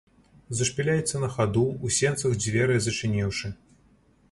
Зашпіляецца 0.59 1.21
на 1.25 1.29
хаду, 1.35 1.65
у 1.87 1.93
сенцах 1.99 2.31
дзверы 2.47 2.81
зачыніўшы. 2.89 3.55